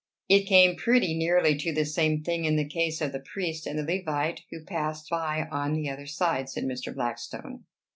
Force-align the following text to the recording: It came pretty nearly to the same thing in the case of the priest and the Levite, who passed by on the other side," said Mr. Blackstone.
It 0.27 0.47
came 0.47 0.77
pretty 0.77 1.15
nearly 1.15 1.55
to 1.59 1.71
the 1.71 1.85
same 1.85 2.23
thing 2.23 2.45
in 2.45 2.55
the 2.55 2.67
case 2.67 3.01
of 3.01 3.11
the 3.11 3.19
priest 3.19 3.67
and 3.67 3.77
the 3.77 3.83
Levite, 3.83 4.41
who 4.49 4.63
passed 4.65 5.11
by 5.11 5.47
on 5.51 5.73
the 5.73 5.91
other 5.91 6.07
side," 6.07 6.49
said 6.49 6.63
Mr. 6.63 6.91
Blackstone. 6.91 7.65